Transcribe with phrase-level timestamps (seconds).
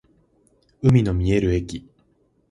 [0.81, 1.87] 海の見える駅